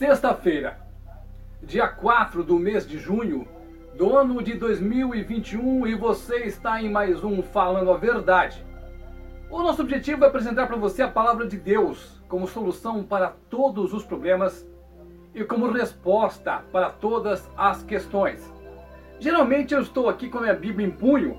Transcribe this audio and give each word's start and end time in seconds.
Sexta-feira, 0.00 0.78
dia 1.62 1.86
4 1.86 2.42
do 2.42 2.58
mês 2.58 2.88
de 2.88 2.96
junho 2.96 3.46
do 3.94 4.16
ano 4.16 4.42
de 4.42 4.54
2021 4.54 5.86
e 5.86 5.94
você 5.94 6.36
está 6.44 6.80
em 6.80 6.88
mais 6.88 7.22
um 7.22 7.42
Falando 7.42 7.92
a 7.92 7.98
Verdade. 7.98 8.64
O 9.50 9.62
nosso 9.62 9.82
objetivo 9.82 10.24
é 10.24 10.28
apresentar 10.28 10.68
para 10.68 10.78
você 10.78 11.02
a 11.02 11.10
palavra 11.10 11.46
de 11.46 11.58
Deus 11.58 12.18
como 12.28 12.48
solução 12.48 13.04
para 13.04 13.34
todos 13.50 13.92
os 13.92 14.02
problemas 14.02 14.66
e 15.34 15.44
como 15.44 15.70
resposta 15.70 16.64
para 16.72 16.88
todas 16.88 17.46
as 17.54 17.82
questões. 17.82 18.50
Geralmente 19.18 19.74
eu 19.74 19.82
estou 19.82 20.08
aqui 20.08 20.30
com 20.30 20.38
a 20.38 20.40
minha 20.40 20.54
Bíblia 20.54 20.86
em 20.86 20.90
punho, 20.90 21.38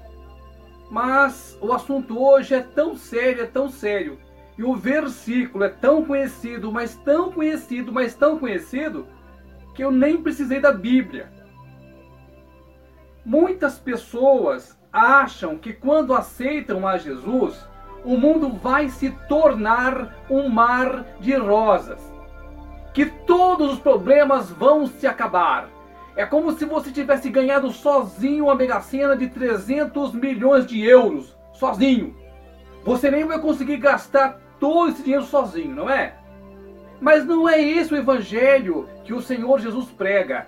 mas 0.87 1.57
o 1.59 1.73
assunto 1.73 2.23
hoje 2.23 2.53
é 2.53 2.61
tão 2.61 2.95
sério, 2.95 3.41
é 3.41 3.47
tão 3.47 3.69
sério, 3.69 4.19
e 4.61 4.63
o 4.63 4.75
versículo 4.75 5.63
é 5.63 5.69
tão 5.69 6.05
conhecido, 6.05 6.71
mas 6.71 6.95
tão 6.97 7.31
conhecido, 7.31 7.91
mas 7.91 8.13
tão 8.13 8.37
conhecido, 8.37 9.07
que 9.73 9.83
eu 9.83 9.91
nem 9.91 10.21
precisei 10.21 10.59
da 10.59 10.71
Bíblia. 10.71 11.31
Muitas 13.25 13.79
pessoas 13.79 14.79
acham 14.93 15.57
que 15.57 15.73
quando 15.73 16.13
aceitam 16.13 16.87
a 16.87 16.95
Jesus, 16.95 17.67
o 18.05 18.15
mundo 18.15 18.53
vai 18.53 18.87
se 18.89 19.09
tornar 19.27 20.15
um 20.29 20.47
mar 20.47 21.07
de 21.19 21.33
rosas. 21.33 21.99
Que 22.93 23.07
todos 23.07 23.73
os 23.73 23.79
problemas 23.79 24.51
vão 24.51 24.85
se 24.85 25.07
acabar. 25.07 25.69
É 26.15 26.23
como 26.23 26.51
se 26.51 26.65
você 26.65 26.91
tivesse 26.91 27.31
ganhado 27.31 27.71
sozinho 27.71 28.43
uma 28.43 28.53
mega 28.53 28.79
sena 28.79 29.17
de 29.17 29.27
300 29.27 30.13
milhões 30.13 30.67
de 30.67 30.85
euros. 30.85 31.35
Sozinho. 31.51 32.15
Você 32.83 33.09
nem 33.09 33.25
vai 33.25 33.39
conseguir 33.39 33.77
gastar 33.77 34.39
todo 34.61 34.89
esse 34.89 35.01
dinheiro 35.01 35.25
sozinho, 35.25 35.75
não 35.75 35.89
é? 35.89 36.13
Mas 37.01 37.25
não 37.25 37.49
é 37.49 37.59
esse 37.59 37.91
o 37.91 37.97
evangelho 37.97 38.87
que 39.03 39.11
o 39.11 39.19
Senhor 39.19 39.59
Jesus 39.59 39.87
prega. 39.89 40.45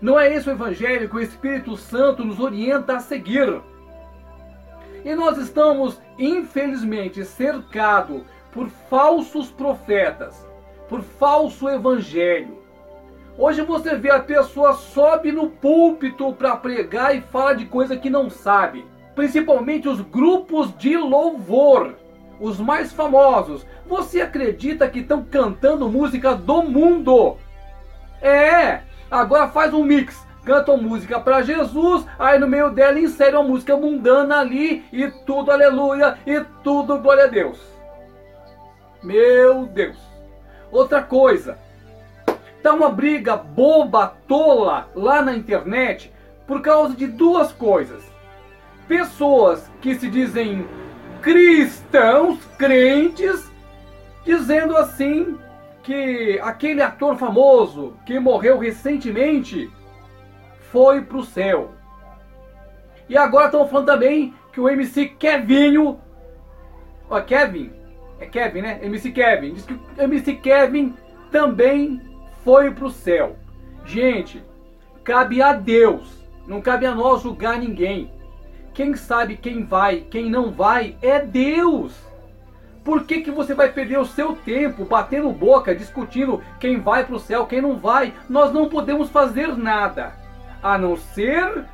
Não 0.00 0.18
é 0.18 0.32
esse 0.32 0.48
o 0.48 0.52
evangelho 0.52 1.08
que 1.08 1.16
o 1.16 1.20
Espírito 1.20 1.76
Santo 1.76 2.24
nos 2.24 2.38
orienta 2.38 2.94
a 2.94 3.00
seguir. 3.00 3.60
E 5.04 5.12
nós 5.16 5.38
estamos, 5.38 6.00
infelizmente, 6.16 7.24
cercados 7.24 8.22
por 8.52 8.68
falsos 8.88 9.50
profetas, 9.50 10.46
por 10.88 11.02
falso 11.02 11.68
evangelho. 11.68 12.58
Hoje 13.36 13.62
você 13.62 13.96
vê 13.96 14.10
a 14.12 14.20
pessoa 14.20 14.74
sobe 14.74 15.32
no 15.32 15.50
púlpito 15.50 16.32
para 16.32 16.56
pregar 16.56 17.16
e 17.16 17.22
fala 17.22 17.54
de 17.54 17.66
coisa 17.66 17.96
que 17.96 18.08
não 18.08 18.30
sabe. 18.30 18.86
Principalmente 19.16 19.88
os 19.88 20.00
grupos 20.00 20.76
de 20.76 20.96
louvor, 20.96 21.96
os 22.40 22.58
mais 22.58 22.92
famosos. 22.92 23.66
Você 23.86 24.20
acredita 24.20 24.88
que 24.88 25.00
estão 25.00 25.24
cantando 25.24 25.88
música 25.88 26.34
do 26.34 26.62
mundo? 26.62 27.36
É, 28.20 28.82
agora 29.10 29.48
faz 29.48 29.72
um 29.72 29.84
mix 29.84 30.26
cantam 30.48 30.78
música 30.78 31.20
para 31.20 31.42
Jesus, 31.42 32.06
aí 32.18 32.38
no 32.38 32.46
meio 32.46 32.70
dela 32.70 32.98
insere 32.98 33.36
uma 33.36 33.42
música 33.42 33.76
mundana 33.76 34.40
ali 34.40 34.82
e 34.90 35.06
tudo 35.26 35.52
aleluia 35.52 36.16
e 36.26 36.40
tudo 36.64 36.98
glória 37.00 37.24
a 37.24 37.26
Deus. 37.26 37.60
Meu 39.02 39.66
Deus. 39.66 39.98
Outra 40.72 41.02
coisa, 41.02 41.58
tá 42.62 42.72
uma 42.72 42.88
briga 42.88 43.36
boba, 43.36 44.14
tola 44.26 44.88
lá 44.94 45.20
na 45.20 45.36
internet 45.36 46.10
por 46.46 46.62
causa 46.62 46.96
de 46.96 47.06
duas 47.06 47.52
coisas. 47.52 48.02
Pessoas 48.86 49.70
que 49.82 49.94
se 49.96 50.08
dizem 50.08 50.66
cristãos, 51.22 52.38
crentes, 52.56 53.50
dizendo 54.24 54.76
assim 54.76 55.38
que 55.82 56.38
aquele 56.42 56.82
ator 56.82 57.16
famoso 57.16 57.94
que 58.04 58.18
morreu 58.18 58.58
recentemente 58.58 59.70
foi 60.70 61.02
pro 61.02 61.24
céu. 61.24 61.72
E 63.08 63.16
agora 63.16 63.46
estão 63.46 63.66
falando 63.66 63.86
também 63.86 64.34
que 64.52 64.60
o 64.60 64.68
MC 64.68 65.06
Kevinho. 65.06 65.98
Ó, 67.08 67.20
Kevin. 67.20 67.72
É 68.20 68.26
Kevin, 68.26 68.62
né? 68.62 68.78
MC 68.82 69.10
Kevin. 69.10 69.54
Diz 69.54 69.64
que 69.64 69.72
o 69.72 69.80
MC 70.02 70.34
Kevin 70.34 70.94
também 71.30 72.02
foi 72.44 72.70
pro 72.70 72.90
céu. 72.90 73.36
Gente, 73.84 74.44
cabe 75.02 75.40
a 75.40 75.54
Deus. 75.54 76.22
Não 76.46 76.60
cabe 76.60 76.84
a 76.84 76.94
nós 76.94 77.22
julgar 77.22 77.58
ninguém. 77.58 78.12
Quem 78.78 78.94
sabe 78.94 79.36
quem 79.36 79.64
vai, 79.64 80.06
quem 80.08 80.30
não 80.30 80.52
vai 80.52 80.96
é 81.02 81.18
Deus. 81.18 81.92
Por 82.84 83.02
que, 83.02 83.22
que 83.22 83.30
você 83.32 83.52
vai 83.52 83.72
perder 83.72 83.98
o 83.98 84.06
seu 84.06 84.36
tempo 84.36 84.84
batendo 84.84 85.32
boca, 85.32 85.74
discutindo 85.74 86.40
quem 86.60 86.78
vai 86.78 87.04
para 87.04 87.16
o 87.16 87.18
céu, 87.18 87.44
quem 87.44 87.60
não 87.60 87.76
vai? 87.76 88.14
Nós 88.30 88.52
não 88.52 88.68
podemos 88.68 89.10
fazer 89.10 89.48
nada 89.56 90.12
a 90.62 90.78
não 90.78 90.96
ser 90.96 91.64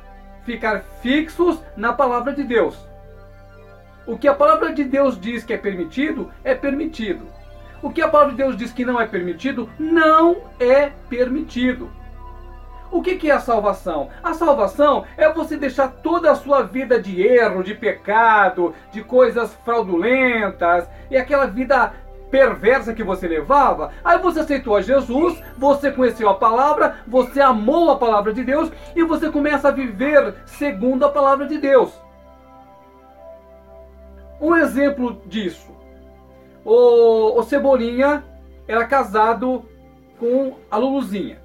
ficar 0.45 0.81
fixos 1.03 1.61
na 1.77 1.93
palavra 1.93 2.33
de 2.33 2.43
Deus. 2.43 2.75
O 4.07 4.17
que 4.17 4.27
a 4.27 4.33
palavra 4.33 4.73
de 4.73 4.83
Deus 4.83 5.21
diz 5.21 5.43
que 5.43 5.53
é 5.53 5.57
permitido, 5.57 6.31
é 6.43 6.55
permitido. 6.55 7.27
O 7.83 7.91
que 7.91 8.01
a 8.01 8.07
palavra 8.07 8.31
de 8.31 8.37
Deus 8.37 8.57
diz 8.57 8.73
que 8.73 8.83
não 8.83 8.99
é 8.99 9.05
permitido, 9.05 9.69
não 9.77 10.37
é 10.59 10.89
permitido. 11.07 11.87
O 12.95 13.01
que, 13.01 13.17
que 13.17 13.29
é 13.29 13.33
a 13.33 13.41
salvação? 13.41 14.07
A 14.23 14.33
salvação 14.33 15.03
é 15.17 15.29
você 15.29 15.57
deixar 15.57 15.89
toda 15.89 16.31
a 16.31 16.35
sua 16.35 16.63
vida 16.63 16.97
de 16.97 17.21
erro, 17.21 17.61
de 17.61 17.75
pecado, 17.75 18.73
de 18.89 19.03
coisas 19.03 19.53
fraudulentas 19.65 20.87
e 21.11 21.17
aquela 21.17 21.45
vida 21.45 21.91
perversa 22.31 22.93
que 22.93 23.03
você 23.03 23.27
levava, 23.27 23.91
aí 24.01 24.17
você 24.19 24.39
aceitou 24.39 24.77
a 24.77 24.81
Jesus, 24.81 25.37
você 25.57 25.91
conheceu 25.91 26.29
a 26.29 26.35
palavra, 26.35 26.99
você 27.05 27.41
amou 27.41 27.91
a 27.91 27.97
palavra 27.97 28.31
de 28.31 28.45
Deus 28.45 28.71
e 28.95 29.03
você 29.03 29.29
começa 29.29 29.67
a 29.67 29.71
viver 29.71 30.33
segundo 30.45 31.05
a 31.05 31.09
palavra 31.09 31.47
de 31.47 31.57
Deus. 31.57 31.91
Um 34.39 34.55
exemplo 34.55 35.21
disso. 35.25 35.69
O, 36.63 37.41
o 37.41 37.43
Cebolinha 37.43 38.23
era 38.65 38.87
casado 38.87 39.65
com 40.17 40.55
a 40.71 40.77
Luluzinha. 40.77 41.44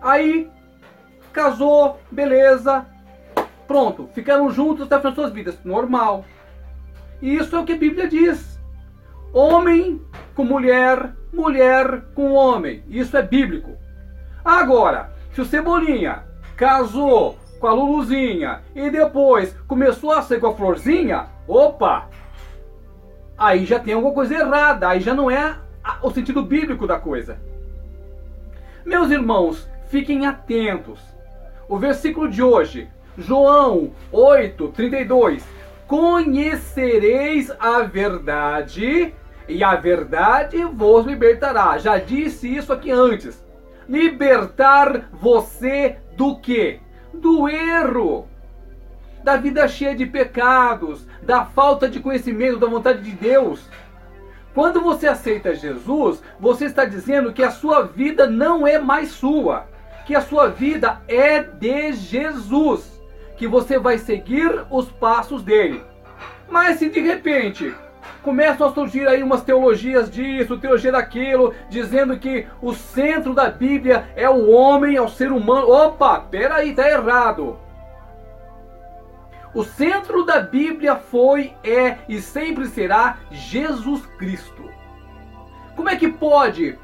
Aí 0.00 0.50
casou, 1.32 1.98
beleza, 2.10 2.86
pronto, 3.66 4.08
ficaram 4.14 4.50
juntos 4.50 4.90
até 4.90 5.08
as 5.08 5.14
suas 5.14 5.32
vidas, 5.32 5.58
normal. 5.64 6.24
E 7.20 7.34
isso 7.34 7.54
é 7.56 7.58
o 7.58 7.64
que 7.64 7.72
a 7.72 7.78
Bíblia 7.78 8.08
diz 8.08 8.56
homem 9.32 10.00
com 10.34 10.44
mulher, 10.44 11.12
mulher 11.32 12.04
com 12.14 12.32
homem. 12.32 12.82
Isso 12.88 13.16
é 13.16 13.22
bíblico. 13.22 13.76
Agora, 14.44 15.12
se 15.32 15.40
o 15.40 15.44
Cebolinha 15.44 16.24
casou 16.56 17.38
com 17.60 17.66
a 17.66 17.72
Luluzinha 17.72 18.62
e 18.74 18.90
depois 18.90 19.54
começou 19.66 20.12
a 20.12 20.22
ser 20.22 20.40
com 20.40 20.46
a 20.46 20.54
Florzinha, 20.54 21.26
opa! 21.46 22.08
Aí 23.36 23.66
já 23.66 23.78
tem 23.78 23.92
alguma 23.92 24.14
coisa 24.14 24.34
errada, 24.34 24.88
aí 24.88 25.00
já 25.00 25.12
não 25.12 25.30
é 25.30 25.58
o 26.02 26.10
sentido 26.10 26.42
bíblico 26.42 26.86
da 26.86 26.98
coisa. 26.98 27.38
Meus 28.84 29.10
irmãos, 29.10 29.68
fiquem 29.88 30.26
atentos. 30.26 31.00
O 31.68 31.78
versículo 31.78 32.28
de 32.28 32.42
hoje, 32.42 32.88
João 33.16 33.92
8, 34.12 34.68
32. 34.68 35.46
Conhecereis 35.86 37.50
a 37.58 37.82
verdade 37.82 39.14
e 39.48 39.62
a 39.62 39.74
verdade 39.76 40.64
vos 40.64 41.06
libertará. 41.06 41.78
Já 41.78 41.98
disse 41.98 42.54
isso 42.54 42.72
aqui 42.72 42.90
antes. 42.90 43.44
Libertar 43.88 45.08
você 45.12 45.98
do 46.16 46.38
que? 46.38 46.80
Do 47.14 47.48
erro. 47.48 48.28
Da 49.22 49.36
vida 49.36 49.66
cheia 49.66 49.94
de 49.94 50.06
pecados, 50.06 51.06
da 51.22 51.44
falta 51.44 51.88
de 51.88 52.00
conhecimento 52.00 52.58
da 52.58 52.66
vontade 52.66 53.02
de 53.02 53.12
Deus. 53.12 53.68
Quando 54.54 54.80
você 54.80 55.06
aceita 55.06 55.54
Jesus, 55.54 56.22
você 56.40 56.64
está 56.64 56.84
dizendo 56.84 57.32
que 57.32 57.42
a 57.42 57.50
sua 57.50 57.82
vida 57.82 58.26
não 58.26 58.66
é 58.66 58.78
mais 58.78 59.10
sua, 59.10 59.66
que 60.06 60.14
a 60.14 60.20
sua 60.20 60.48
vida 60.48 61.02
é 61.08 61.42
de 61.42 61.92
Jesus, 61.92 63.02
que 63.36 63.46
você 63.46 63.76
vai 63.76 63.98
seguir 63.98 64.64
os 64.70 64.88
passos 64.88 65.42
dele. 65.42 65.82
Mas 66.48 66.78
se 66.78 66.88
de 66.88 67.00
repente 67.00 67.74
começam 68.22 68.68
a 68.68 68.72
surgir 68.72 69.06
aí 69.08 69.20
umas 69.20 69.42
teologias 69.42 70.08
disso, 70.08 70.58
teologia 70.58 70.92
daquilo, 70.92 71.52
dizendo 71.68 72.16
que 72.18 72.46
o 72.62 72.72
centro 72.72 73.34
da 73.34 73.50
Bíblia 73.50 74.08
é 74.14 74.30
o 74.30 74.48
homem, 74.48 74.96
é 74.96 75.02
o 75.02 75.08
ser 75.08 75.32
humano. 75.32 75.68
Opa, 75.68 76.20
peraí, 76.20 76.72
tá 76.72 76.88
errado. 76.88 77.58
O 79.52 79.64
centro 79.64 80.24
da 80.24 80.38
Bíblia 80.40 80.96
foi, 80.96 81.52
é 81.64 81.98
e 82.08 82.20
sempre 82.20 82.66
será 82.66 83.18
Jesus 83.30 84.06
Cristo. 84.18 84.70
Como 85.74 85.88
é 85.88 85.96
que 85.96 86.08
pode 86.08 86.78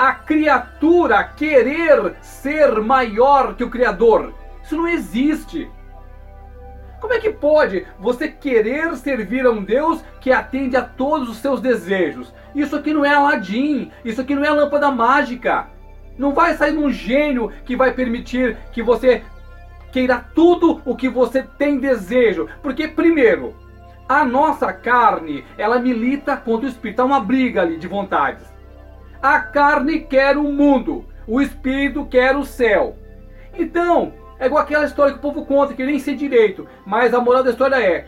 a 0.00 0.14
criatura 0.14 1.22
querer 1.22 2.14
ser 2.22 2.80
maior 2.80 3.54
que 3.54 3.62
o 3.62 3.68
Criador? 3.68 4.32
Isso 4.62 4.74
não 4.74 4.88
existe. 4.88 5.70
Como 6.98 7.12
é 7.12 7.18
que 7.18 7.28
pode 7.28 7.86
você 7.98 8.26
querer 8.26 8.96
servir 8.96 9.44
a 9.44 9.50
um 9.50 9.62
Deus 9.62 10.02
que 10.18 10.32
atende 10.32 10.74
a 10.74 10.80
todos 10.80 11.28
os 11.28 11.36
seus 11.36 11.60
desejos? 11.60 12.32
Isso 12.54 12.74
aqui 12.76 12.94
não 12.94 13.04
é 13.04 13.12
Aladim, 13.12 13.92
isso 14.02 14.22
aqui 14.22 14.34
não 14.34 14.42
é 14.42 14.48
lâmpada 14.48 14.90
mágica. 14.90 15.66
Não 16.16 16.32
vai 16.32 16.54
sair 16.54 16.78
um 16.78 16.90
gênio 16.90 17.52
que 17.66 17.76
vai 17.76 17.92
permitir 17.92 18.56
que 18.72 18.82
você 18.82 19.22
queira 19.92 20.24
tudo 20.34 20.80
o 20.86 20.96
que 20.96 21.10
você 21.10 21.42
tem 21.58 21.78
desejo. 21.78 22.48
Porque, 22.62 22.88
primeiro, 22.88 23.54
a 24.08 24.24
nossa 24.24 24.72
carne, 24.72 25.44
ela 25.58 25.78
milita 25.78 26.38
contra 26.38 26.66
o 26.66 26.70
espírito. 26.70 27.02
Há 27.02 27.04
uma 27.04 27.20
briga 27.20 27.60
ali 27.60 27.76
de 27.76 27.86
vontades. 27.86 28.59
A 29.22 29.38
carne 29.40 30.00
quer 30.00 30.38
o 30.38 30.44
mundo, 30.44 31.04
o 31.26 31.42
espírito 31.42 32.06
quer 32.06 32.34
o 32.34 32.44
céu. 32.44 32.96
Então, 33.58 34.14
é 34.38 34.46
igual 34.46 34.62
aquela 34.62 34.86
história 34.86 35.12
que 35.12 35.18
o 35.18 35.22
povo 35.22 35.44
conta, 35.44 35.74
que 35.74 35.84
nem 35.84 35.98
sei 35.98 36.14
direito. 36.14 36.66
Mas 36.86 37.12
a 37.12 37.20
moral 37.20 37.44
da 37.44 37.50
história 37.50 37.76
é: 37.76 38.06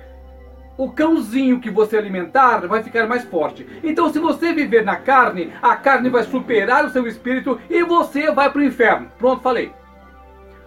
o 0.79 0.91
cãozinho 0.91 1.61
que 1.61 1.71
você 1.71 1.99
alimentar 1.99 2.67
vai 2.67 2.83
ficar 2.83 3.07
mais 3.07 3.25
forte. 3.25 3.67
Então, 3.85 4.11
se 4.11 4.19
você 4.19 4.55
viver 4.55 4.85
na 4.85 4.97
carne, 4.97 5.53
a 5.61 5.77
carne 5.77 6.09
vai 6.09 6.23
superar 6.23 6.87
o 6.87 6.91
seu 6.91 7.07
espírito 7.07 7.61
e 7.69 7.83
você 7.83 8.31
vai 8.31 8.51
para 8.51 8.61
o 8.61 8.65
inferno. 8.65 9.13
Pronto, 9.19 9.43
falei. 9.43 9.71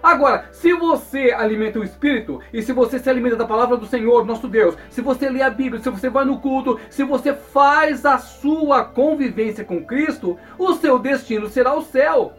Agora, 0.05 0.45
se 0.51 0.71
você 0.71 1.31
alimenta 1.35 1.79
o 1.79 1.83
Espírito, 1.83 2.39
e 2.53 2.61
se 2.61 2.71
você 2.71 2.99
se 2.99 3.09
alimenta 3.09 3.35
da 3.35 3.47
palavra 3.47 3.75
do 3.75 3.87
Senhor, 3.87 4.23
nosso 4.23 4.47
Deus, 4.47 4.77
se 4.87 5.01
você 5.01 5.27
lê 5.27 5.41
a 5.41 5.49
Bíblia, 5.49 5.81
se 5.81 5.89
você 5.89 6.11
vai 6.11 6.23
no 6.23 6.37
culto, 6.39 6.79
se 6.91 7.03
você 7.03 7.33
faz 7.33 8.05
a 8.05 8.19
sua 8.19 8.85
convivência 8.85 9.65
com 9.65 9.83
Cristo, 9.83 10.37
o 10.59 10.75
seu 10.75 10.99
destino 10.99 11.49
será 11.49 11.73
o 11.73 11.81
céu. 11.81 12.33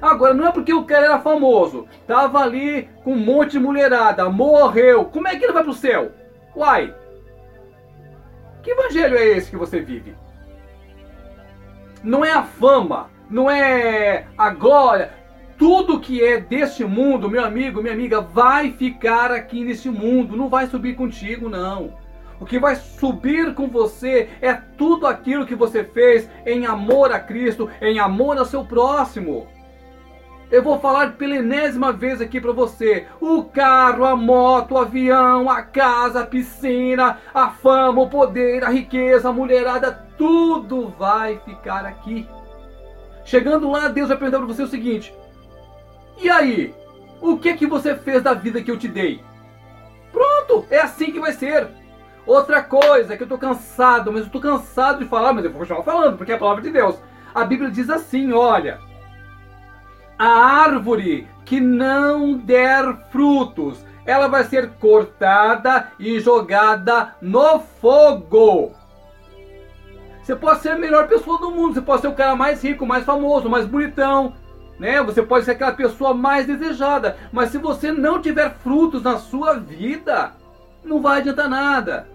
Agora, 0.00 0.32
não 0.32 0.46
é 0.46 0.52
porque 0.52 0.72
o 0.72 0.84
cara 0.84 1.06
era 1.06 1.18
famoso, 1.18 1.88
tava 2.06 2.38
ali 2.38 2.88
com 3.02 3.14
um 3.14 3.18
monte 3.18 3.52
de 3.52 3.58
mulherada, 3.58 4.30
morreu. 4.30 5.06
Como 5.06 5.26
é 5.26 5.34
que 5.34 5.44
ele 5.44 5.52
vai 5.52 5.64
para 5.64 5.72
o 5.72 5.74
céu? 5.74 6.12
Uai! 6.54 6.94
Que 8.62 8.70
evangelho 8.70 9.16
é 9.16 9.24
esse 9.30 9.50
que 9.50 9.56
você 9.56 9.80
vive? 9.80 10.14
Não 12.04 12.24
é 12.24 12.30
a 12.30 12.44
fama, 12.44 13.10
não 13.28 13.50
é 13.50 14.26
a 14.38 14.50
glória, 14.50 15.19
tudo 15.60 16.00
que 16.00 16.24
é 16.24 16.40
deste 16.40 16.86
mundo, 16.86 17.28
meu 17.28 17.44
amigo, 17.44 17.82
minha 17.82 17.92
amiga, 17.92 18.18
vai 18.22 18.72
ficar 18.72 19.30
aqui 19.30 19.62
neste 19.62 19.90
mundo, 19.90 20.34
não 20.34 20.48
vai 20.48 20.66
subir 20.66 20.94
contigo, 20.94 21.50
não. 21.50 21.92
O 22.40 22.46
que 22.46 22.58
vai 22.58 22.76
subir 22.76 23.52
com 23.52 23.68
você 23.68 24.30
é 24.40 24.54
tudo 24.54 25.06
aquilo 25.06 25.44
que 25.44 25.54
você 25.54 25.84
fez 25.84 26.30
em 26.46 26.64
amor 26.64 27.12
a 27.12 27.20
Cristo, 27.20 27.68
em 27.82 27.98
amor 27.98 28.38
ao 28.38 28.46
seu 28.46 28.64
próximo. 28.64 29.48
Eu 30.50 30.62
vou 30.62 30.80
falar 30.80 31.12
pela 31.18 31.36
enésima 31.36 31.92
vez 31.92 32.22
aqui 32.22 32.40
para 32.40 32.52
você: 32.52 33.06
o 33.20 33.44
carro, 33.44 34.06
a 34.06 34.16
moto, 34.16 34.72
o 34.72 34.78
avião, 34.78 35.50
a 35.50 35.60
casa, 35.60 36.22
a 36.22 36.26
piscina, 36.26 37.18
a 37.34 37.50
fama, 37.50 38.00
o 38.00 38.08
poder, 38.08 38.64
a 38.64 38.70
riqueza, 38.70 39.28
a 39.28 39.32
mulherada, 39.32 39.92
tudo 40.16 40.88
vai 40.98 41.38
ficar 41.44 41.84
aqui. 41.84 42.26
Chegando 43.26 43.70
lá, 43.70 43.88
Deus 43.88 44.08
vai 44.08 44.16
perguntar 44.16 44.38
para 44.38 44.46
você 44.46 44.62
o 44.62 44.66
seguinte: 44.66 45.14
e 46.22 46.30
aí? 46.30 46.74
O 47.20 47.36
que 47.36 47.54
que 47.54 47.66
você 47.66 47.94
fez 47.94 48.22
da 48.22 48.34
vida 48.34 48.62
que 48.62 48.70
eu 48.70 48.78
te 48.78 48.88
dei? 48.88 49.22
Pronto, 50.12 50.66
é 50.70 50.80
assim 50.80 51.12
que 51.12 51.20
vai 51.20 51.32
ser. 51.32 51.68
Outra 52.26 52.62
coisa 52.62 53.16
que 53.16 53.22
eu 53.22 53.28
tô 53.28 53.38
cansado, 53.38 54.12
mas 54.12 54.24
eu 54.24 54.30
tô 54.30 54.40
cansado 54.40 55.00
de 55.00 55.06
falar, 55.06 55.32
mas 55.32 55.44
eu 55.44 55.50
vou 55.50 55.60
continuar 55.60 55.82
falando, 55.82 56.16
porque 56.16 56.32
é 56.32 56.34
a 56.34 56.38
palavra 56.38 56.62
de 56.62 56.70
Deus. 56.70 56.96
A 57.34 57.44
Bíblia 57.44 57.70
diz 57.70 57.88
assim, 57.90 58.32
olha: 58.32 58.78
A 60.18 60.28
árvore 60.28 61.28
que 61.44 61.60
não 61.60 62.34
der 62.34 62.96
frutos, 63.10 63.84
ela 64.04 64.28
vai 64.28 64.44
ser 64.44 64.70
cortada 64.80 65.88
e 65.98 66.20
jogada 66.20 67.14
no 67.20 67.58
fogo. 67.58 68.72
Você 70.22 70.36
pode 70.36 70.60
ser 70.60 70.70
a 70.70 70.78
melhor 70.78 71.08
pessoa 71.08 71.38
do 71.38 71.50
mundo, 71.50 71.74
você 71.74 71.80
pode 71.80 72.02
ser 72.02 72.08
o 72.08 72.14
cara 72.14 72.36
mais 72.36 72.62
rico, 72.62 72.86
mais 72.86 73.04
famoso, 73.04 73.48
mais 73.48 73.66
bonitão, 73.66 74.34
né? 74.80 75.02
Você 75.02 75.22
pode 75.22 75.44
ser 75.44 75.52
aquela 75.52 75.72
pessoa 75.72 76.14
mais 76.14 76.46
desejada, 76.46 77.18
mas 77.30 77.50
se 77.50 77.58
você 77.58 77.92
não 77.92 78.20
tiver 78.20 78.54
frutos 78.54 79.02
na 79.02 79.18
sua 79.18 79.54
vida, 79.54 80.32
não 80.82 81.02
vai 81.02 81.20
adiantar 81.20 81.50
nada. 81.50 82.08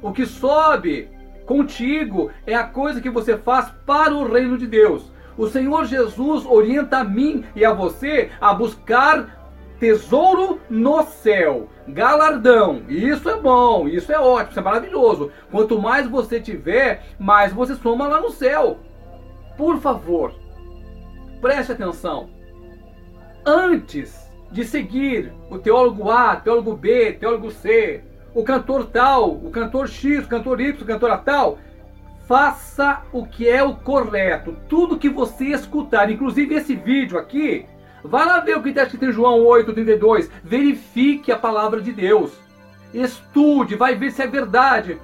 O 0.00 0.10
que 0.10 0.24
sobe 0.24 1.10
contigo 1.44 2.30
é 2.46 2.54
a 2.54 2.64
coisa 2.64 3.02
que 3.02 3.10
você 3.10 3.36
faz 3.36 3.70
para 3.84 4.14
o 4.14 4.32
reino 4.32 4.56
de 4.56 4.66
Deus. 4.66 5.12
O 5.36 5.46
Senhor 5.46 5.84
Jesus 5.84 6.46
orienta 6.46 6.98
a 7.00 7.04
mim 7.04 7.44
e 7.54 7.66
a 7.66 7.72
você 7.74 8.30
a 8.40 8.54
buscar 8.54 9.38
tesouro 9.78 10.58
no 10.70 11.02
céu, 11.02 11.68
galardão. 11.86 12.82
Isso 12.88 13.28
é 13.28 13.36
bom, 13.36 13.86
isso 13.86 14.10
é 14.10 14.18
ótimo, 14.18 14.50
isso 14.50 14.60
é 14.60 14.62
maravilhoso. 14.62 15.30
Quanto 15.50 15.80
mais 15.80 16.08
você 16.08 16.40
tiver, 16.40 17.04
mais 17.18 17.52
você 17.52 17.74
soma 17.74 18.08
lá 18.08 18.20
no 18.22 18.30
céu. 18.30 18.78
Por 19.56 19.78
favor, 19.80 20.32
Preste 21.40 21.72
atenção. 21.72 22.28
Antes 23.44 24.30
de 24.50 24.64
seguir 24.64 25.32
o 25.48 25.58
teólogo 25.58 26.10
A, 26.10 26.36
teólogo 26.36 26.76
B, 26.76 27.12
teólogo 27.14 27.50
C, 27.50 28.02
o 28.34 28.42
cantor 28.42 28.86
tal, 28.86 29.30
o 29.30 29.50
cantor 29.50 29.88
X, 29.88 30.24
o 30.24 30.28
cantor 30.28 30.60
Y, 30.60 30.82
o 30.82 30.86
cantor 30.86 31.16
tal, 31.18 31.58
faça 32.26 33.02
o 33.12 33.26
que 33.26 33.48
é 33.48 33.62
o 33.62 33.74
correto. 33.74 34.56
Tudo 34.68 34.98
que 34.98 35.08
você 35.08 35.46
escutar, 35.46 36.10
inclusive 36.10 36.54
esse 36.54 36.76
vídeo 36.76 37.18
aqui, 37.18 37.64
vá 38.04 38.24
lá 38.24 38.40
ver 38.40 38.56
o 38.56 38.62
que 38.62 38.68
está 38.68 38.82
escrito 38.82 39.06
em 39.06 39.12
João 39.12 39.40
8:32. 39.40 40.30
Verifique 40.44 41.32
a 41.32 41.38
palavra 41.38 41.80
de 41.80 41.92
Deus. 41.92 42.32
Estude, 42.92 43.76
vai 43.76 43.94
ver 43.94 44.10
se 44.10 44.22
é 44.22 44.26
verdade. 44.26 44.98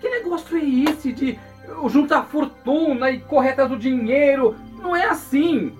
Que 0.00 0.08
negócio 0.08 0.56
é 0.58 0.64
esse 0.90 1.12
de 1.12 1.38
juntar 1.88 2.24
fortuna 2.24 3.10
e 3.10 3.20
correr 3.20 3.54
do 3.66 3.76
dinheiro? 3.76 4.54
Não 4.86 4.94
é 4.94 5.06
assim. 5.06 5.72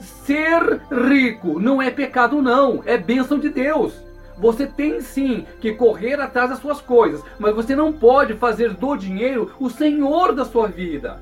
Ser 0.00 0.80
rico 0.90 1.60
não 1.60 1.80
é 1.80 1.92
pecado, 1.92 2.42
não. 2.42 2.82
É 2.84 2.98
bênção 2.98 3.38
de 3.38 3.48
Deus. 3.48 3.94
Você 4.36 4.66
tem 4.66 5.00
sim 5.00 5.46
que 5.60 5.74
correr 5.74 6.20
atrás 6.20 6.50
das 6.50 6.58
suas 6.58 6.80
coisas, 6.80 7.22
mas 7.38 7.54
você 7.54 7.76
não 7.76 7.92
pode 7.92 8.34
fazer 8.34 8.74
do 8.74 8.96
dinheiro 8.96 9.52
o 9.60 9.70
senhor 9.70 10.34
da 10.34 10.44
sua 10.44 10.66
vida. 10.66 11.20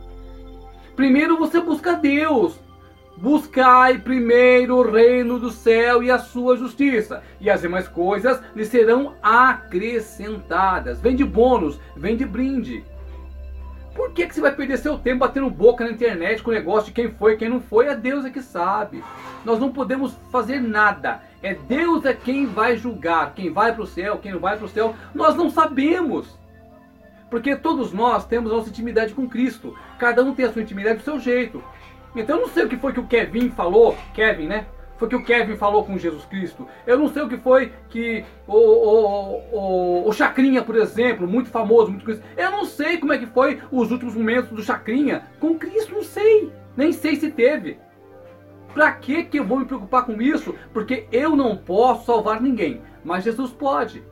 Primeiro 0.96 1.36
você 1.36 1.60
busca 1.60 1.92
Deus. 1.92 2.58
Buscai 3.18 3.98
primeiro 3.98 4.76
o 4.76 4.90
reino 4.90 5.38
do 5.38 5.50
céu 5.50 6.02
e 6.02 6.10
a 6.10 6.18
sua 6.18 6.56
justiça, 6.56 7.22
e 7.38 7.50
as 7.50 7.60
demais 7.60 7.86
coisas 7.86 8.40
lhe 8.56 8.64
serão 8.64 9.12
acrescentadas. 9.22 11.02
Vem 11.02 11.14
de 11.14 11.24
bônus, 11.24 11.78
vem 11.94 12.16
de 12.16 12.24
brinde. 12.24 12.82
Por 13.94 14.12
que, 14.12 14.26
que 14.26 14.34
você 14.34 14.40
vai 14.40 14.54
perder 14.54 14.78
seu 14.78 14.98
tempo 14.98 15.20
batendo 15.20 15.48
boca 15.48 15.84
na 15.84 15.92
internet 15.92 16.42
com 16.42 16.50
o 16.50 16.54
negócio 16.54 16.86
de 16.86 16.92
quem 16.92 17.10
foi 17.10 17.34
e 17.34 17.36
quem 17.36 17.48
não 17.48 17.60
foi? 17.60 17.86
É 17.86 17.94
Deus 17.94 18.24
é 18.24 18.30
que 18.30 18.42
sabe. 18.42 19.04
Nós 19.44 19.58
não 19.60 19.72
podemos 19.72 20.18
fazer 20.30 20.60
nada. 20.60 21.22
É 21.42 21.54
Deus 21.54 22.04
é 22.04 22.12
quem 22.12 22.46
vai 22.46 22.76
julgar, 22.76 23.34
quem 23.34 23.52
vai 23.52 23.72
para 23.72 23.84
o 23.84 23.86
céu, 23.86 24.18
quem 24.18 24.32
não 24.32 24.40
vai 24.40 24.56
para 24.56 24.66
o 24.66 24.68
céu. 24.68 24.94
Nós 25.14 25.36
não 25.36 25.48
sabemos. 25.48 26.38
Porque 27.30 27.54
todos 27.54 27.92
nós 27.92 28.26
temos 28.26 28.50
a 28.50 28.56
nossa 28.56 28.68
intimidade 28.68 29.14
com 29.14 29.28
Cristo. 29.28 29.76
Cada 29.98 30.24
um 30.24 30.34
tem 30.34 30.44
a 30.44 30.52
sua 30.52 30.62
intimidade 30.62 30.98
do 30.98 31.04
seu 31.04 31.20
jeito. 31.20 31.62
Então 32.16 32.36
eu 32.36 32.42
não 32.42 32.48
sei 32.48 32.64
o 32.64 32.68
que 32.68 32.76
foi 32.76 32.92
que 32.92 33.00
o 33.00 33.06
Kevin 33.06 33.50
falou, 33.50 33.96
Kevin, 34.12 34.46
né? 34.46 34.66
Foi 34.96 35.08
que 35.08 35.16
o 35.16 35.24
Kevin 35.24 35.56
falou 35.56 35.84
com 35.84 35.98
Jesus 35.98 36.24
Cristo. 36.26 36.66
Eu 36.86 36.98
não 36.98 37.08
sei 37.08 37.22
o 37.22 37.28
que 37.28 37.36
foi 37.36 37.72
que 37.88 38.24
o, 38.46 38.56
o, 38.56 39.40
o, 39.52 40.08
o 40.08 40.12
Chacrinha, 40.12 40.62
por 40.62 40.76
exemplo, 40.76 41.26
muito 41.26 41.50
famoso, 41.50 41.90
muito 41.90 42.04
conhecido. 42.04 42.26
Eu 42.36 42.50
não 42.50 42.64
sei 42.64 42.98
como 42.98 43.12
é 43.12 43.18
que 43.18 43.26
foi 43.26 43.60
os 43.70 43.90
últimos 43.90 44.14
momentos 44.14 44.50
do 44.50 44.62
Chacrinha 44.62 45.24
com 45.40 45.58
Cristo, 45.58 45.94
não 45.94 46.02
sei. 46.02 46.52
Nem 46.76 46.92
sei 46.92 47.16
se 47.16 47.30
teve. 47.30 47.78
Para 48.72 48.90
que 48.92 49.24
que 49.24 49.38
eu 49.38 49.44
vou 49.44 49.58
me 49.58 49.64
preocupar 49.64 50.04
com 50.04 50.20
isso? 50.20 50.54
Porque 50.72 51.06
eu 51.12 51.36
não 51.36 51.56
posso 51.56 52.06
salvar 52.06 52.40
ninguém, 52.40 52.80
mas 53.04 53.24
Jesus 53.24 53.52
pode. 53.52 54.02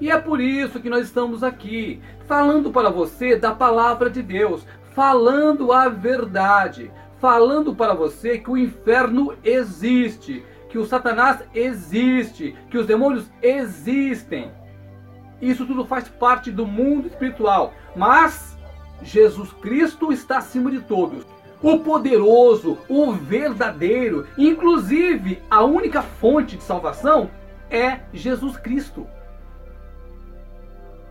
E 0.00 0.10
é 0.10 0.18
por 0.18 0.40
isso 0.40 0.78
que 0.80 0.88
nós 0.88 1.06
estamos 1.06 1.42
aqui, 1.42 2.00
falando 2.26 2.70
para 2.70 2.90
você 2.90 3.34
da 3.34 3.52
palavra 3.52 4.08
de 4.08 4.22
Deus, 4.22 4.64
falando 4.94 5.72
a 5.72 5.88
verdade, 5.88 6.92
falando 7.20 7.74
para 7.74 7.94
você 7.94 8.38
que 8.38 8.50
o 8.50 8.56
inferno 8.56 9.34
existe, 9.44 10.44
que 10.68 10.78
o 10.78 10.86
Satanás 10.86 11.42
existe, 11.54 12.56
que 12.70 12.78
os 12.78 12.86
demônios 12.86 13.30
existem. 13.42 14.50
Isso 15.40 15.66
tudo 15.66 15.84
faz 15.84 16.08
parte 16.08 16.50
do 16.50 16.66
mundo 16.66 17.06
espiritual, 17.06 17.72
mas 17.94 18.56
Jesus 19.02 19.52
Cristo 19.52 20.12
está 20.12 20.38
acima 20.38 20.70
de 20.70 20.80
todos. 20.80 21.24
O 21.62 21.78
poderoso, 21.80 22.78
o 22.88 23.12
verdadeiro, 23.12 24.26
inclusive 24.36 25.42
a 25.50 25.64
única 25.64 26.02
fonte 26.02 26.56
de 26.56 26.62
salvação 26.62 27.30
é 27.70 28.00
Jesus 28.12 28.56
Cristo. 28.56 29.06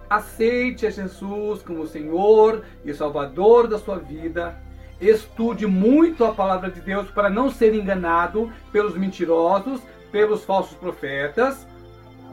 Aceite 0.10 0.88
a 0.88 0.90
Jesus 0.90 1.62
como 1.62 1.86
Senhor 1.86 2.64
e 2.86 2.94
Salvador 2.94 3.68
da 3.68 3.78
sua 3.78 3.98
vida 3.98 4.58
estude 5.00 5.68
muito 5.68 6.26
a 6.26 6.34
palavra 6.34 6.70
de 6.70 6.82
Deus 6.82 7.10
para 7.12 7.30
não 7.30 7.50
ser 7.50 7.74
enganado 7.74 8.52
pelos 8.72 8.98
mentirosos, 8.98 9.82
pelos 10.12 10.44
falsos 10.44 10.76
profetas. 10.78 11.68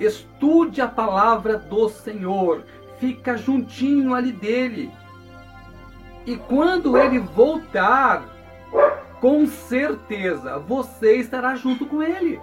Estude 0.01 0.81
a 0.81 0.89
palavra 0.89 1.57
do 1.57 1.89
Senhor. 1.89 2.65
Fica 2.99 3.37
juntinho 3.37 4.15
ali 4.15 4.33
dele. 4.33 4.91
E 6.27 6.37
quando 6.37 6.97
ele 6.97 7.19
voltar, 7.19 8.25
com 9.21 9.47
certeza 9.47 10.59
você 10.59 11.17
estará 11.17 11.55
junto 11.55 11.85
com 11.87 12.03
ele. 12.03 12.41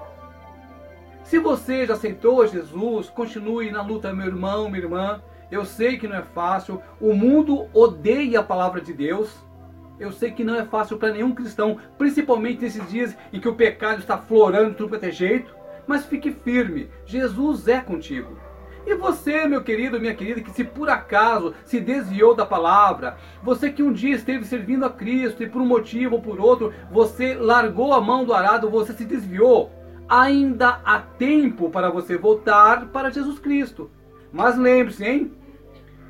Se 1.23 1.39
você 1.39 1.85
já 1.85 1.93
aceitou 1.93 2.45
Jesus, 2.45 3.09
continue 3.09 3.71
na 3.71 3.81
luta, 3.81 4.13
meu 4.13 4.27
irmão, 4.27 4.69
minha 4.69 4.83
irmã. 4.83 5.21
Eu 5.49 5.65
sei 5.65 5.97
que 5.97 6.07
não 6.07 6.17
é 6.17 6.21
fácil. 6.21 6.81
O 6.99 7.13
mundo 7.13 7.67
odeia 7.73 8.39
a 8.39 8.43
palavra 8.43 8.81
de 8.81 8.93
Deus. 8.93 9.33
Eu 10.01 10.11
sei 10.11 10.31
que 10.31 10.43
não 10.43 10.55
é 10.55 10.65
fácil 10.65 10.97
para 10.97 11.13
nenhum 11.13 11.31
cristão, 11.31 11.77
principalmente 11.95 12.63
nesses 12.63 12.89
dias 12.89 13.15
em 13.31 13.39
que 13.39 13.47
o 13.47 13.53
pecado 13.53 13.99
está 13.99 14.17
florando 14.17 14.73
tudo 14.73 14.89
quanto 14.89 15.03
é 15.03 15.11
jeito. 15.11 15.53
Mas 15.85 16.07
fique 16.07 16.31
firme, 16.31 16.89
Jesus 17.05 17.67
é 17.67 17.79
contigo. 17.81 18.35
E 18.83 18.95
você, 18.95 19.45
meu 19.45 19.61
querido, 19.63 19.99
minha 19.99 20.15
querida, 20.15 20.41
que 20.41 20.49
se 20.49 20.63
por 20.63 20.89
acaso 20.89 21.53
se 21.63 21.79
desviou 21.79 22.33
da 22.33 22.47
palavra, 22.47 23.15
você 23.43 23.71
que 23.71 23.83
um 23.83 23.93
dia 23.93 24.15
esteve 24.15 24.43
servindo 24.43 24.85
a 24.85 24.89
Cristo 24.89 25.43
e 25.43 25.47
por 25.47 25.61
um 25.61 25.67
motivo 25.67 26.15
ou 26.15 26.21
por 26.21 26.39
outro, 26.39 26.73
você 26.91 27.35
largou 27.35 27.93
a 27.93 28.01
mão 28.01 28.25
do 28.25 28.33
arado, 28.33 28.71
você 28.71 28.93
se 28.93 29.05
desviou, 29.05 29.71
ainda 30.09 30.81
há 30.83 30.97
tempo 30.97 31.69
para 31.69 31.91
você 31.91 32.17
voltar 32.17 32.87
para 32.87 33.11
Jesus 33.11 33.37
Cristo. 33.37 33.91
Mas 34.33 34.57
lembre-se, 34.57 35.05
hein? 35.05 35.31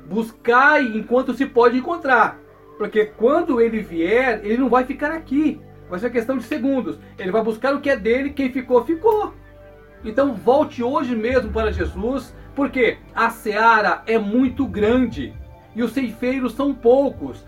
Buscai 0.06 0.82
enquanto 0.96 1.34
se 1.34 1.44
pode 1.44 1.76
encontrar. 1.76 2.41
Porque 2.82 3.04
quando 3.04 3.60
ele 3.60 3.80
vier, 3.80 4.40
ele 4.42 4.56
não 4.56 4.68
vai 4.68 4.84
ficar 4.84 5.12
aqui. 5.12 5.60
Vai 5.88 6.00
ser 6.00 6.10
questão 6.10 6.36
de 6.36 6.42
segundos. 6.42 6.98
Ele 7.16 7.30
vai 7.30 7.40
buscar 7.40 7.72
o 7.72 7.80
que 7.80 7.88
é 7.88 7.96
dele, 7.96 8.30
quem 8.30 8.50
ficou, 8.50 8.84
ficou. 8.84 9.32
Então 10.04 10.34
volte 10.34 10.82
hoje 10.82 11.14
mesmo 11.14 11.52
para 11.52 11.70
Jesus, 11.70 12.34
porque 12.56 12.98
a 13.14 13.30
seara 13.30 14.02
é 14.04 14.18
muito 14.18 14.66
grande 14.66 15.32
e 15.76 15.82
os 15.84 15.92
ceifeiros 15.92 16.54
são 16.54 16.74
poucos. 16.74 17.46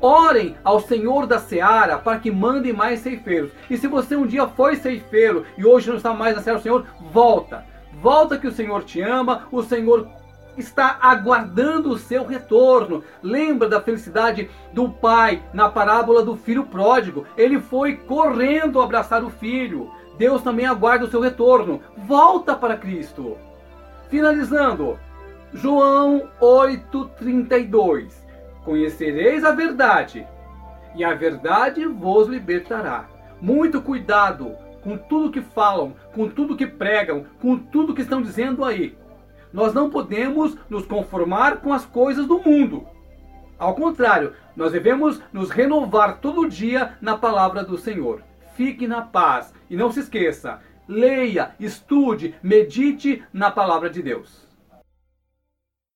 Orem 0.00 0.54
ao 0.62 0.78
Senhor 0.78 1.26
da 1.26 1.40
seara 1.40 1.98
para 1.98 2.20
que 2.20 2.30
mandem 2.30 2.72
mais 2.72 3.00
ceifeiros. 3.00 3.50
E 3.68 3.76
se 3.76 3.88
você 3.88 4.14
um 4.14 4.24
dia 4.24 4.46
foi 4.46 4.76
ceifeiro 4.76 5.44
e 5.58 5.66
hoje 5.66 5.88
não 5.88 5.96
está 5.96 6.14
mais 6.14 6.36
na 6.36 6.42
seara 6.42 6.60
do 6.60 6.62
Senhor, 6.62 6.86
volta. 7.12 7.64
Volta 8.00 8.38
que 8.38 8.46
o 8.46 8.52
Senhor 8.52 8.84
te 8.84 9.00
ama, 9.00 9.48
o 9.50 9.64
Senhor 9.64 10.08
está 10.56 10.98
aguardando 11.00 11.90
o 11.90 11.98
seu 11.98 12.24
retorno. 12.24 13.02
Lembra 13.22 13.68
da 13.68 13.80
felicidade 13.80 14.50
do 14.72 14.88
pai 14.88 15.42
na 15.52 15.68
parábola 15.68 16.22
do 16.22 16.36
filho 16.36 16.64
pródigo? 16.64 17.26
Ele 17.36 17.60
foi 17.60 17.96
correndo 17.96 18.80
abraçar 18.80 19.24
o 19.24 19.30
filho. 19.30 19.90
Deus 20.18 20.42
também 20.42 20.66
aguarda 20.66 21.04
o 21.04 21.10
seu 21.10 21.20
retorno. 21.20 21.80
Volta 21.96 22.54
para 22.54 22.76
Cristo. 22.76 23.36
Finalizando, 24.08 24.98
João 25.52 26.28
8:32. 26.40 28.24
Conhecereis 28.64 29.44
a 29.44 29.52
verdade, 29.52 30.26
e 30.94 31.04
a 31.04 31.14
verdade 31.14 31.84
vos 31.86 32.26
libertará. 32.26 33.08
Muito 33.40 33.82
cuidado 33.82 34.56
com 34.82 34.96
tudo 34.96 35.30
que 35.30 35.40
falam, 35.40 35.94
com 36.14 36.28
tudo 36.28 36.56
que 36.56 36.66
pregam, 36.66 37.26
com 37.40 37.58
tudo 37.58 37.94
que 37.94 38.02
estão 38.02 38.22
dizendo 38.22 38.64
aí. 38.64 38.96
Nós 39.52 39.72
não 39.72 39.90
podemos 39.90 40.56
nos 40.68 40.86
conformar 40.86 41.58
com 41.58 41.72
as 41.72 41.84
coisas 41.84 42.26
do 42.26 42.38
mundo. 42.38 42.86
Ao 43.58 43.74
contrário, 43.74 44.32
nós 44.54 44.72
devemos 44.72 45.20
nos 45.32 45.50
renovar 45.50 46.18
todo 46.18 46.48
dia 46.48 46.94
na 47.00 47.16
palavra 47.16 47.64
do 47.64 47.78
Senhor. 47.78 48.22
Fique 48.54 48.86
na 48.86 49.02
paz 49.02 49.52
e 49.68 49.76
não 49.76 49.90
se 49.90 50.00
esqueça, 50.00 50.60
leia, 50.88 51.54
estude, 51.58 52.34
medite 52.42 53.22
na 53.32 53.50
palavra 53.50 53.90
de 53.90 54.02
Deus. 54.02 54.45